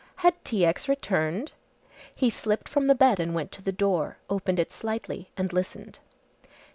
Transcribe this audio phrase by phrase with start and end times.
[0.25, 0.65] Had T.
[0.65, 0.89] X.
[0.89, 1.51] returned!
[2.15, 5.99] He slipped from the bed and went to the door, opened it slightly and listened.